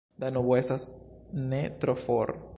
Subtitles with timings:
[0.21, 0.87] Danubo estas
[1.53, 2.39] ne tro for.